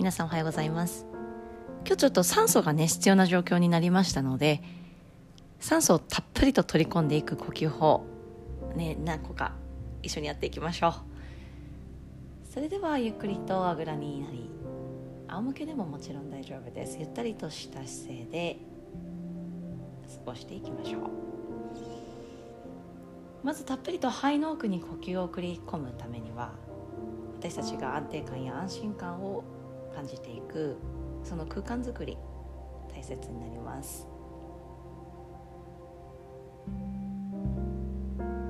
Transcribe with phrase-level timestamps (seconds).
[0.00, 1.04] 皆さんおはようございます。
[1.84, 4.62] 今日ちょっと酸素がね必要な状況になりましたので
[5.58, 8.06] 酸素をたっぷりと取り込んでいく呼吸法
[8.74, 9.52] ね何個か
[10.02, 10.94] 一緒にやっていきましょう。
[12.50, 14.48] それではゆっくりとあぐらになり
[15.28, 16.96] 仰向けでももちろん大丈夫です。
[16.98, 18.58] ゆったりとした姿勢で
[20.24, 21.02] 過ごしていきましょう。
[23.42, 26.52] まずたっぷりと肺の奥に呼吸を送り込むためには
[27.38, 29.44] 私たちが安定感や安心感を
[29.94, 30.76] 感じていく
[31.22, 32.16] その空間づくり
[32.92, 34.06] 大切になります。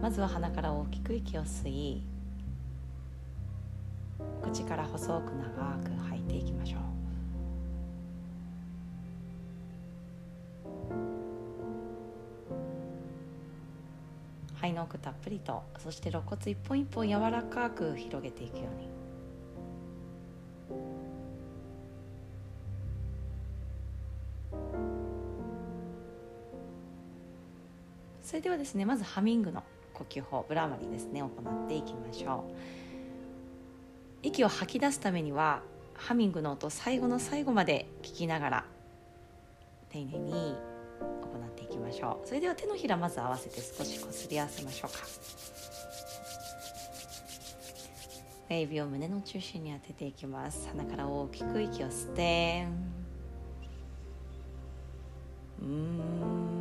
[0.00, 2.02] まずは鼻から大きく息を吸い
[4.42, 6.80] 口から細く長く吐いていきましょう。
[14.56, 18.91] 肺の奥たっぷりとそして肋骨一本一本柔らかく広げていくように。
[28.32, 34.26] それではですねまずハミングの呼吸法ブラマリですね行っていきましょう。
[34.26, 35.60] 息を吐き出すためには
[35.92, 38.64] ハミングの音最後の最後まで聞きながら
[39.90, 40.56] 丁寧に行
[41.46, 42.26] っていきましょう。
[42.26, 45.00] それでは手のひらまず合わせて少しこすり合わせましょうか。
[48.48, 50.66] 親指を胸の中心に当てていきます。
[50.68, 52.66] 鼻から大きく息を吸って
[55.60, 56.51] うん。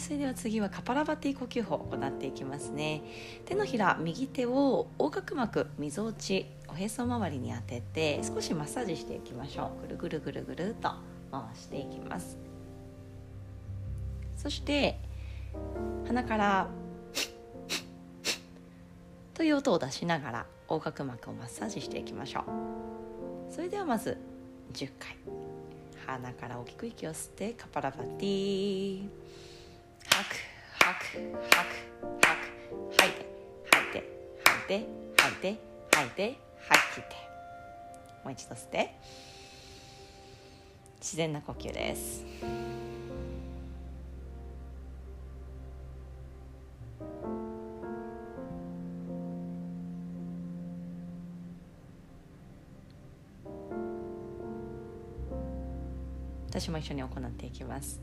[0.00, 3.02] それでは次はカパラバティ呼吸法を行っていきますね。
[3.44, 9.82] 手のひら右手を横隔膜みぞおちおへそ周りに当てて少しマッサージしていきましょう。
[9.82, 10.90] ぐるぐるぐるぐるっと
[11.30, 12.38] 回していきます。
[14.36, 14.98] そして
[16.06, 16.68] 鼻から
[19.34, 22.44] という音を出しながら横隔膜をマッサージしていきましょう。
[23.52, 24.16] それではまず
[24.72, 25.16] 10回。
[26.06, 29.08] 鼻から大きく息を吸ってカパラバティ。
[30.10, 30.36] 吐く
[30.78, 31.12] 吐く
[31.50, 31.76] 吐く
[32.22, 32.58] 吐く。
[32.96, 33.26] 吐いて
[33.70, 33.96] 吐いて
[34.36, 35.60] 吐いて吐いて
[35.92, 36.38] 吐いて
[36.68, 37.16] 吐き切って。
[38.24, 38.94] もう一度吸って。
[41.00, 42.24] 自然な呼吸です。
[56.50, 58.00] 私も一緒に行っていきます。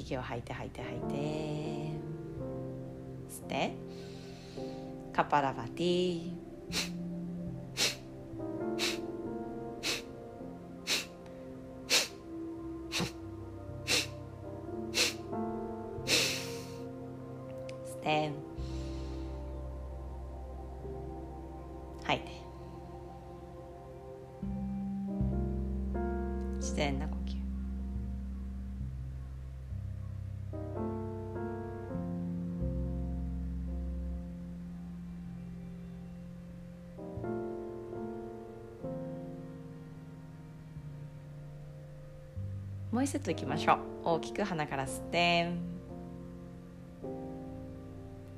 [0.00, 1.14] 息を吐いて吐いて吐いて。
[3.28, 3.74] 吸って。
[5.12, 6.32] カパラバティ。
[17.84, 18.32] 吸って。
[22.02, 22.30] 吐いて。
[26.56, 27.16] 自然な呼
[43.04, 43.78] う一セットいきましょう。
[44.04, 45.52] 大きく鼻から吸って。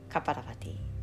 [0.08, 0.95] カパラバティ。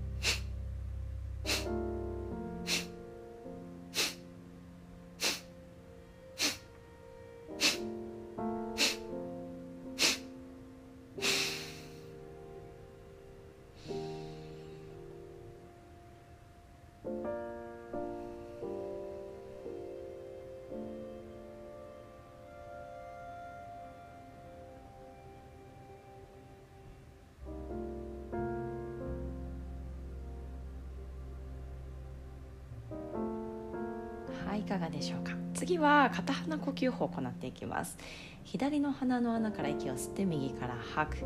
[34.63, 35.33] いかがでしょうか？
[35.53, 37.97] 次は片鼻呼吸法を行っていきます。
[38.45, 41.25] 左の鼻の穴から息を吸って右から吐く。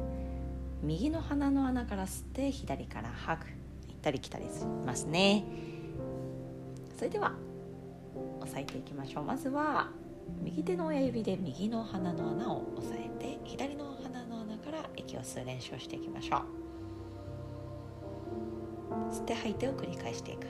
[0.81, 3.45] 右の鼻の穴から吸って左から吐く。
[3.87, 5.43] 行ったり来たりしますね。
[6.97, 7.33] それでは
[8.41, 9.23] 押さえていきましょう。
[9.23, 9.91] まずは
[10.41, 16.41] 右手の親指で右の鼻の穴を押さえて左の鼻の穴から息を吸う練習をしていきましょう。
[19.13, 20.47] 吸って吐いてを繰り返していく。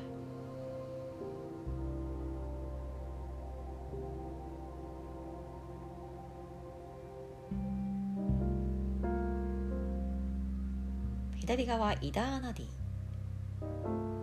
[11.47, 12.65] 左側イダーナディ。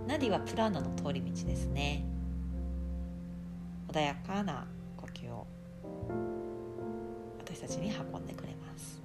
[0.07, 2.05] ナディはプラーナの通り道ですね。
[3.89, 5.47] 穏やかな呼吸を。
[7.39, 9.01] 私たちに運んでくれます。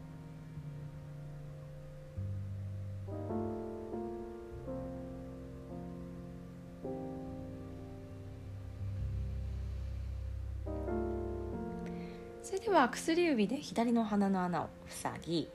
[12.44, 15.50] それでは薬指で左の鼻の穴を塞ぎ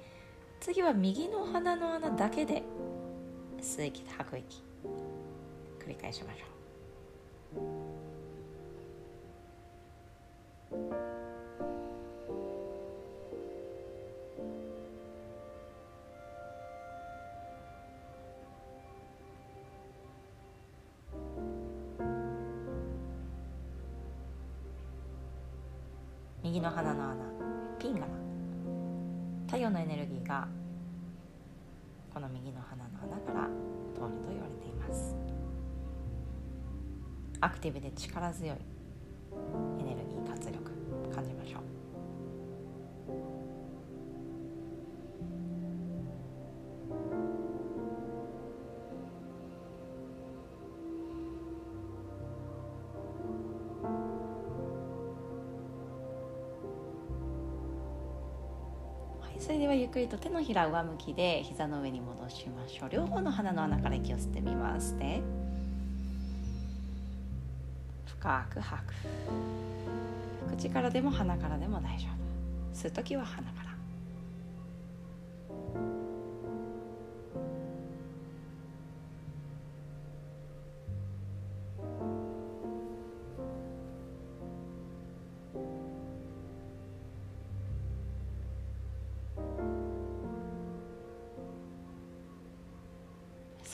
[0.64, 2.62] 次は右の鼻の穴だけで
[3.60, 4.62] 吸う息と吐く息
[5.78, 7.64] 繰り返しましょう。
[26.42, 27.16] 右の鼻の穴
[27.78, 28.23] ピンガラ太陽のエネルギー
[30.24, 30.48] が
[32.12, 33.48] この右の鼻の穴から
[33.94, 35.14] 通ると言われています。
[37.40, 38.56] アクティブで力強い
[39.80, 40.70] エネルギー活力
[41.14, 43.43] 感じましょう。
[59.44, 62.88] それではゆっくりと手のひら上向きで膝の上に戻しましょう。
[62.88, 65.20] 両方の鼻の穴から息を吸ってみますね。
[68.06, 68.94] 深く吐く。
[70.56, 72.06] 口からでも鼻からでも大丈
[72.72, 72.74] 夫。
[72.74, 73.73] 吸う時は鼻から。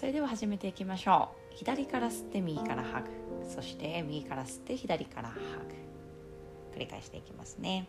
[0.01, 1.57] それでは始めていきましょう。
[1.57, 3.11] 左から吸って右から吐く。
[3.55, 6.75] そして右から吸って左から吐く。
[6.75, 7.87] 繰り返していきますね。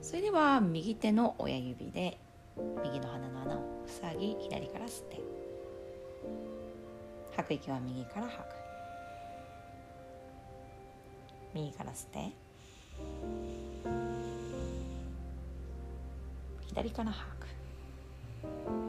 [0.00, 2.18] それでは右手の親指で
[2.84, 5.20] 右の鼻の穴を塞ぎ左から吸って。
[7.34, 8.44] 吐く息は右から吐く。
[11.52, 12.30] 右から吸って。
[16.68, 17.28] 左から吐
[18.78, 18.83] く。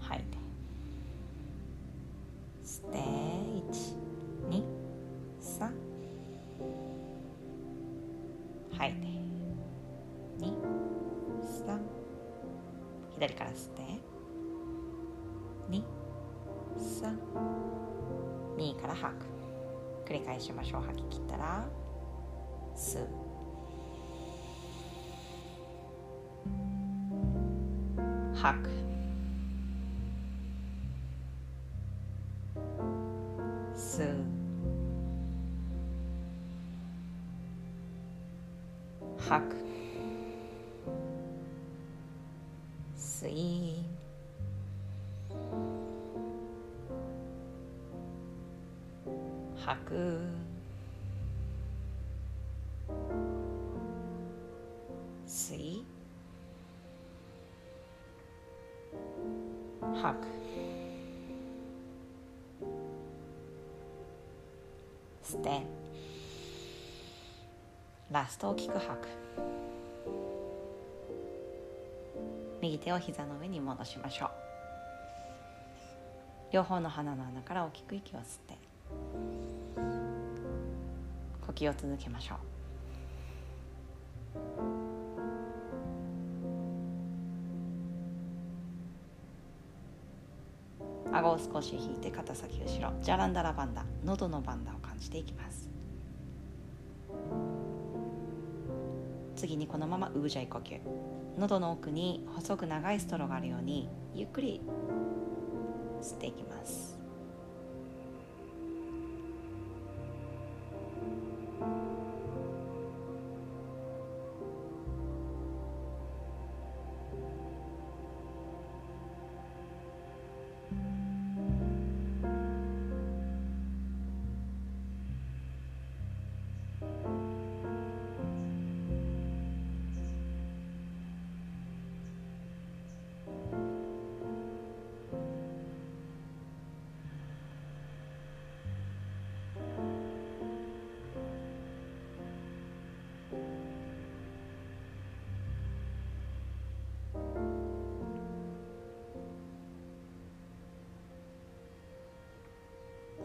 [0.00, 0.22] 吐い。
[8.94, 9.02] て
[10.38, 11.78] 23
[13.14, 13.82] 左から吸って
[15.70, 15.82] 23
[18.56, 19.26] 右から吐く
[20.06, 20.80] 繰り返しましょう。
[20.82, 21.68] 吐き切ったら
[22.74, 23.19] 吸う。
[28.42, 28.70] 吐く
[33.76, 34.16] 吸う
[49.58, 49.84] 吐
[59.94, 60.26] 吐く
[65.24, 65.62] 吸って
[68.10, 69.08] ラスト大きく吐く
[72.60, 74.30] 右手を膝の上に戻しましょう
[76.52, 78.58] 両方の鼻の穴から大きく息を吸って
[81.46, 82.59] 呼吸を続けましょう
[91.20, 92.92] 顎を少し引いて肩先後ろ。
[93.02, 95.70] ジャランダラバンダ喉のバンダを感じていきます。
[99.36, 100.80] 次にこのままウージャイ呼吸。
[101.38, 104.60] 喉の奥に細く長いストローがあるようにゆっくり
[106.02, 106.99] 吸っていきます。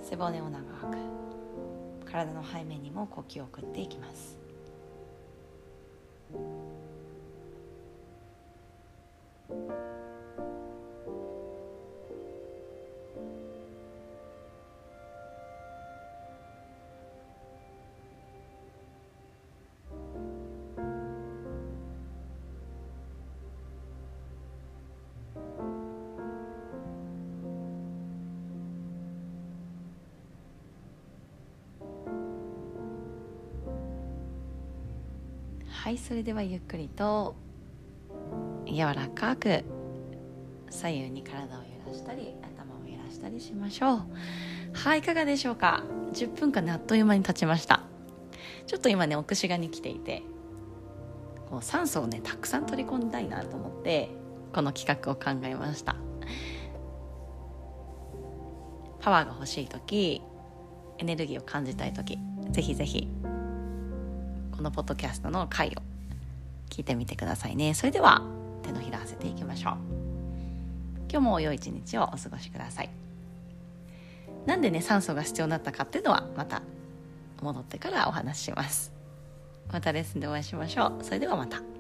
[0.08, 0.98] 背骨を長く
[2.06, 4.38] 体の背面にも呼吸を送っていきます。
[35.86, 37.36] はいそれではゆっくりと
[38.66, 39.64] 柔らかく
[40.68, 44.02] 左右に体を揺らしたり頭を揺らしたりしましょう。
[44.74, 47.84] はいいかがでしょうか？10分間であっという間に経ちました。
[48.66, 50.24] ちょっと今ね奥志賀に来ていて
[51.52, 54.10] こう酸素をねたくさん取り込みたいなと思って
[54.56, 55.96] この企画を考えました。
[59.02, 60.24] パワーが欲しい時
[60.98, 62.18] エネルギーを感じたい時
[62.50, 63.08] ぜひぜひ
[64.56, 65.72] このポッドキャストの回を
[66.70, 67.74] 聞いてみてくださいね。
[67.74, 68.22] それでは
[68.64, 69.74] 手のひら合わせていきましょう。
[71.12, 72.90] 今日も良い一日をお過ごしください。
[74.46, 76.62] なんでね酸素が必要になったかっていうのはまた
[77.42, 78.94] 戻ってからお話しします。
[79.72, 81.04] またレッスンでお会いしましょう。
[81.04, 81.75] それではまた。